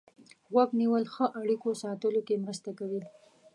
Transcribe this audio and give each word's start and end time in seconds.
غوږ 0.51 0.69
نیول 0.79 1.03
ښه 1.13 1.25
اړیکو 1.41 1.69
ساتلو 1.83 2.21
کې 2.27 2.41
مرسته 2.43 2.69
کوي. 2.79 3.01